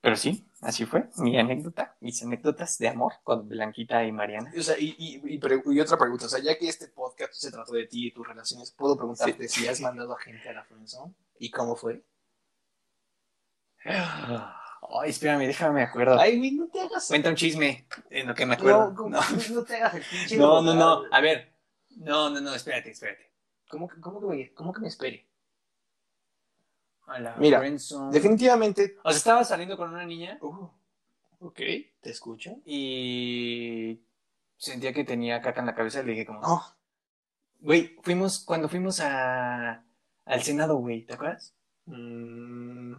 [0.00, 4.52] Pero sí, así fue mi anécdota, mis anécdotas de amor con Blanquita y Mariana.
[4.56, 7.50] O sea, y, y, y, y otra pregunta, o sea, ya que este podcast se
[7.50, 10.64] trató de ti y tus relaciones, ¿puedo preguntarte si has mandado a gente a la
[10.64, 11.14] friendzone?
[11.40, 12.02] ¿Y cómo fue?
[14.90, 16.18] Ay, espérame, déjame me acuerdo.
[16.18, 17.08] Ay, güey, no te hagas...
[17.08, 18.90] Cuenta un chisme en lo que me acuerdo.
[18.90, 19.20] No, ¿cómo- No,
[19.54, 21.02] no te hagas el pinche no, no, no.
[21.10, 21.52] A ver.
[21.96, 23.30] No, no, no, espérate, espérate.
[23.68, 25.26] ¿Cómo, que- cómo, que me, ¿Cómo que me espere?
[27.06, 28.12] A la Mira, friendzone.
[28.12, 28.96] Definitivamente...
[29.02, 30.68] O sea, estaba saliendo con una niña Uh,
[31.40, 31.56] ok,
[32.00, 32.56] te escucho.
[32.64, 34.00] y
[34.56, 36.64] sentía que tenía caca en la cabeza y le dije como, Oh,
[37.60, 39.84] güey, fuimos, cuando fuimos a,
[40.24, 41.54] al Senado, güey, ¿te acuerdas?
[41.86, 42.94] mm,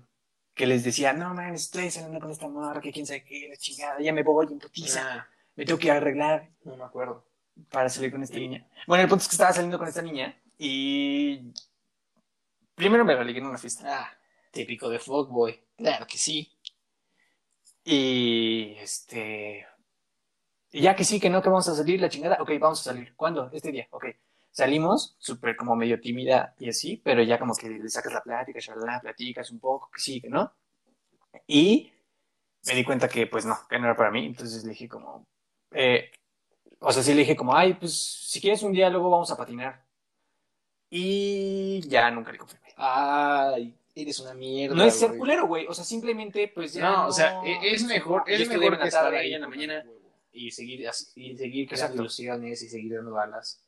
[0.60, 3.56] Que les decía, no, man, estoy saliendo con esta morra, que quién sabe qué, la
[3.56, 5.24] chingada, ya me voy en putiza, nah,
[5.56, 7.26] me tengo que arreglar no me acuerdo.
[7.72, 8.68] para salir con esta Y- niña.
[8.86, 11.54] Bueno, el punto es que estaba saliendo con esta niña y
[12.76, 13.84] primero me la ligué en una fiesta.
[13.88, 14.12] Ah,
[14.52, 15.64] típico de fuckboy.
[15.78, 16.52] Claro que sí.
[17.86, 19.66] Y este.
[20.72, 22.38] Y ya que sí, que no, que vamos a salir, la chingada.
[22.42, 23.16] Ok, vamos a salir.
[23.16, 23.50] ¿Cuándo?
[23.54, 23.88] Este día.
[23.92, 24.06] Ok.
[24.52, 28.60] Salimos, súper como medio tímida y así, pero ya como que le sacas la plática,
[28.86, 30.52] la platicas un poco, que sí, que no.
[31.48, 31.92] Y
[32.68, 34.26] me di cuenta que, pues no, que no era para mí.
[34.26, 35.26] Entonces le dije como.
[35.72, 36.12] eh,
[36.82, 39.38] o sea, sí le dije como, ay, pues si quieres un día, luego vamos a
[39.38, 39.86] patinar.
[40.90, 42.68] Y ya nunca le confirmé.
[42.78, 44.76] Ay, eres una mierda.
[44.76, 45.20] No es ser güey.
[45.20, 45.68] culero, güey.
[45.68, 46.90] O sea, simplemente, pues ya.
[46.90, 49.86] No, o sea, e- es mejor, es mejor que estar ahí en la mañana.
[50.32, 53.64] Y seguir, y seguir creando ilusiones y seguir dando balas.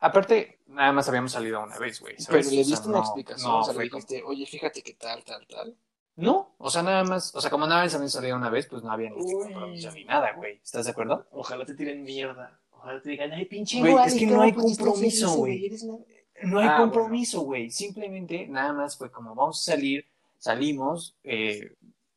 [0.00, 2.16] Aparte, nada más habíamos salido una vez, güey.
[2.26, 4.46] Pero le O sea, diste una no- explicación, No, o sea, le como- dijiste, oye,
[4.46, 5.76] fíjate que tal, tal, tal.
[6.16, 8.82] No, o sea, nada más, o sea, como nada más habíamos salido una vez, pues
[8.82, 9.32] no había ni Uy.
[9.32, 10.60] compromiso ni nada, güey.
[10.62, 11.26] ¿Estás de acuerdo?
[11.30, 12.58] Ojalá te tiren mierda.
[12.70, 15.70] Ojalá te digan, ay, pinche Güey, es que ¿cómo no hay compromiso, ese, güey.
[15.82, 15.98] Una-
[16.42, 17.70] No hay Ah, compromiso, güey.
[17.70, 20.06] Simplemente, nada más fue como, vamos a salir,
[20.38, 21.74] salimos, eh,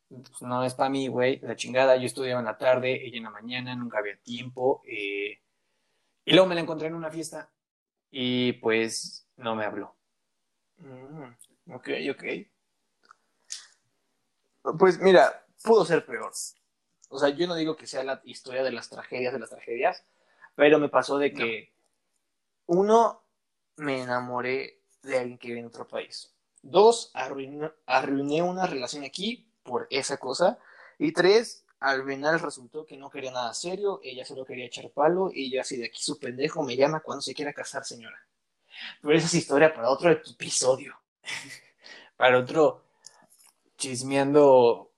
[0.10, 1.96] pues, no es para mí, güey, la chingada.
[1.96, 4.82] Yo estudiaba en la tarde, ella en la mañana, nunca había tiempo.
[4.86, 5.40] eh,
[6.26, 7.50] y luego me la encontré en una fiesta
[8.12, 9.96] y pues no me habló.
[10.78, 12.24] Mm, ok, ok.
[14.78, 16.32] Pues mira, pudo ser peor.
[17.10, 20.04] O sea, yo no digo que sea la historia de las tragedias de las tragedias,
[20.56, 21.74] pero me pasó de que,
[22.68, 23.24] uno,
[23.78, 26.36] me enamoré de alguien que vive en otro país.
[26.62, 30.60] Dos, arruiné, arruiné una relación aquí por esa cosa.
[30.98, 35.32] Y tres, al final resultó que no quería nada serio, ella solo quería echar palo
[35.34, 38.18] y yo así de aquí su pendejo me llama cuando se quiera casar, señora.
[39.02, 40.96] Pero esa es historia para otro episodio.
[42.18, 42.84] Para otro
[43.78, 44.92] chismeando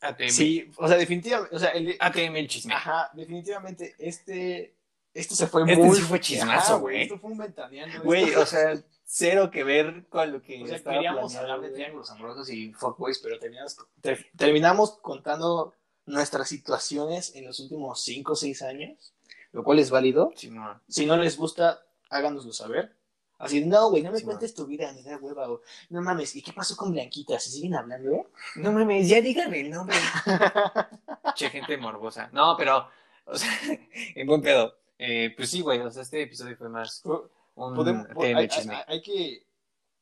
[0.00, 0.28] ATM.
[0.30, 2.74] Sí, o sea, definitivamente, o sea, el ATM el chisme.
[2.74, 4.74] Ajá, definitivamente, este,
[5.12, 5.96] esto se fue Este muy...
[5.96, 7.02] sí fue chismazo, güey.
[7.02, 8.02] Esto fue un ventaneando.
[8.02, 8.74] Güey, o sea,
[9.04, 12.48] cero que ver con lo que O sea, estaba queríamos planeado, hablar de triángulos amorosos
[12.50, 15.74] y fuckboys, pero terminamos, ter- terminamos contando
[16.06, 19.12] nuestras situaciones en los últimos 5 o 6 años,
[19.52, 20.32] lo cual es válido.
[20.36, 20.80] Sí, no.
[20.88, 22.96] Si no les gusta, háganoslo saber.
[23.38, 25.46] Así, no, güey, no me Sí, cuentes tu vida, me da hueva.
[25.90, 27.38] No mames, ¿y qué pasó con Blanquita?
[27.38, 28.30] ¿Se siguen hablando?
[28.56, 29.96] No mames, ya díganme el nombre.
[31.34, 32.30] che, gente morbosa.
[32.32, 32.88] No, pero,
[33.26, 33.50] o sea,
[34.14, 34.78] en buen pedo.
[34.98, 39.02] Eh, pues sí, güey, o sea, este episodio fue más un Podemos, ATM hay, hay
[39.02, 39.46] que,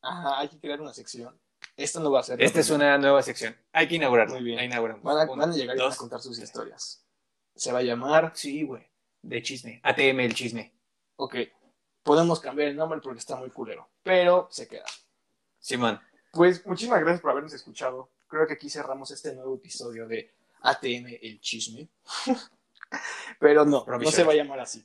[0.00, 1.36] ajá, hay que crear una sección.
[1.76, 2.40] Esto no va a ser.
[2.42, 3.56] Esta es una nueva sección.
[3.72, 4.34] Hay que inaugurarla.
[4.34, 4.56] Muy bien.
[4.56, 5.02] La inauguramos.
[5.02, 6.48] Van a, Uno, van a llegar y van a dos, contar sus tres.
[6.48, 7.04] historias.
[7.54, 8.32] Se va a llamar.
[8.34, 8.86] Sí, güey.
[9.22, 9.80] De chisme.
[9.82, 10.74] ATM el chisme.
[11.16, 11.36] Ok,
[12.02, 14.84] podemos cambiar el nombre porque está muy culero, pero se queda.
[15.58, 16.00] Simón.
[16.32, 18.10] Pues muchísimas gracias por habernos escuchado.
[18.26, 21.88] Creo que aquí cerramos este nuevo episodio de ATM el chisme.
[23.38, 24.84] pero no, no se va a llamar así.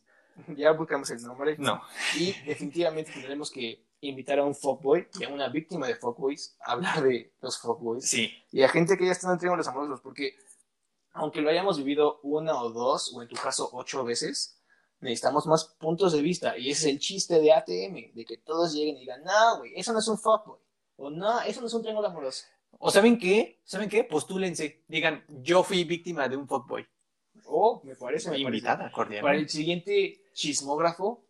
[0.56, 1.56] Ya buscamos el nombre.
[1.58, 1.82] No.
[2.18, 6.74] Y definitivamente tendremos que invitar a un fuckboy y a una víctima de fuckboys a
[6.74, 8.06] hablar de los fuckboys.
[8.06, 8.32] Sí.
[8.52, 10.36] y a gente que ya está en triángulos amorosos, porque
[11.14, 14.60] aunque lo hayamos vivido una o dos, o en tu caso ocho veces,
[15.02, 16.58] necesitamos más puntos de vista.
[16.58, 19.74] Y ese es el chiste de ATM, de que todos lleguen y digan, no, güey,
[19.76, 20.60] eso no es un fuckboy.
[20.98, 22.46] O no, eso no es un triángulo amoroso.
[22.78, 23.60] ¿O saben qué?
[23.64, 24.04] ¿Saben qué?
[24.04, 24.84] Postúlense.
[24.88, 26.86] Digan, yo fui víctima de un fuckboy.
[27.46, 28.38] O, me parece, me.
[28.38, 29.22] Invitada, cordial.
[29.24, 31.24] Para el siguiente chismógrafo,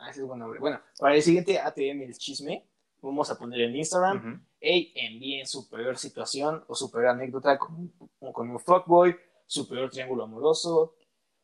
[0.00, 0.58] ah, ese es buen nombre.
[0.60, 2.66] Bueno, para el siguiente ATM, el chisme,
[3.00, 4.44] vamos a poner en Instagram, Ujú.
[4.60, 7.92] hey, envíen su peor situación o su peor anécdota con,
[8.32, 10.94] con un fuckboy, su peor triángulo amoroso.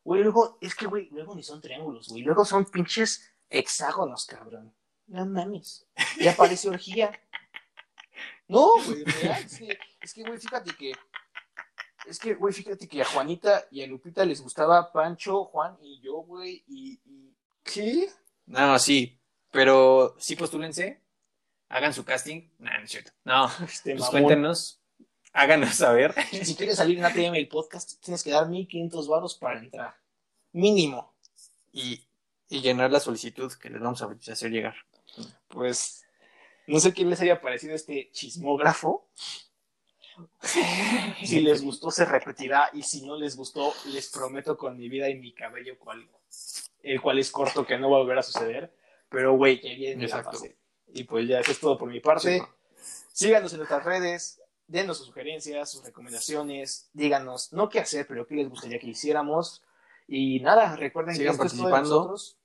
[0.05, 2.23] Güey, luego, es que, güey, luego ni son triángulos, güey.
[2.23, 4.75] Luego son pinches hexágonos, cabrón.
[5.07, 5.87] No mames.
[6.21, 7.13] Ya parece orgía.
[8.49, 9.45] No, güey, real.
[9.45, 10.93] Es que, es que, güey, fíjate que.
[12.07, 16.01] Es que, güey, fíjate que a Juanita y a Lupita les gustaba Pancho, Juan y
[16.01, 16.65] yo, güey.
[16.67, 17.33] Y, y.
[17.63, 18.11] ¿Qué?
[18.47, 19.19] No, sí.
[19.51, 21.01] Pero sí postúlense.
[21.69, 22.49] Hagan su casting.
[22.59, 23.13] No, no es cierto.
[23.25, 23.47] No.
[23.65, 24.11] Este Pues mamón.
[24.11, 24.81] cuéntenos.
[25.33, 26.15] Háganos saber.
[26.45, 29.95] Si quieres salir en ATM el podcast, tienes que dar 1500 varos para entrar.
[30.53, 31.15] Mínimo.
[31.73, 32.05] Y,
[32.49, 34.75] y llenar la solicitud que les vamos a hacer llegar.
[35.49, 36.05] Pues
[36.67, 39.09] no sé qué les haya parecido este chismógrafo.
[41.23, 42.71] Si les gustó, se repetirá.
[42.73, 46.09] Y si no les gustó, les prometo con mi vida y mi cabello, cual,
[46.83, 48.75] el cual es corto, que no va a volver a suceder.
[49.09, 50.31] Pero, güey, que bien Exacto.
[50.33, 50.57] pasé.
[50.95, 52.39] Y pues ya, eso es todo por mi parte.
[52.39, 52.45] Sí.
[53.13, 54.41] Síganos en nuestras redes.
[54.67, 56.89] Denos sus sugerencias, sus recomendaciones.
[56.93, 59.63] Díganos, no qué hacer, pero qué les gustaría que hiciéramos.
[60.09, 61.99] Y nada, recuerden Sigan que esto es todo de participando.
[62.11, 62.39] nosotros.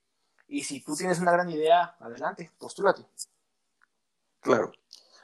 [0.48, 3.06] Y si tú tienes una gran idea, adelante, postúlate.
[4.40, 4.72] Claro.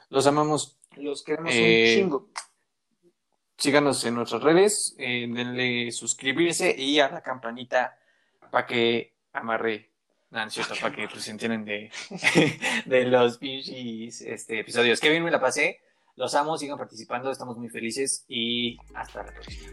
[0.08, 0.78] Los amamos.
[0.96, 2.28] Los queremos Eh, un chingo.
[3.56, 4.94] Síganos en nuestras redes.
[4.98, 7.96] eh, denle suscribirse y a la campanita
[8.50, 9.90] para que amarre.
[10.30, 11.90] No, no cierto, para que se enteren de,
[12.86, 15.00] de los pinches este, episodios.
[15.00, 15.80] Qué bien me la pasé.
[16.16, 19.70] Los amo, sigan participando, estamos muy felices y hasta la próxima.